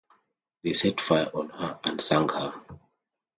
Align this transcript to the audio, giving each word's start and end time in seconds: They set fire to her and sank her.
They 0.63 0.73
set 0.73 0.99
fire 0.99 1.29
to 1.29 1.47
her 1.49 1.79
and 1.83 2.01
sank 2.01 2.31
her. 2.31 2.59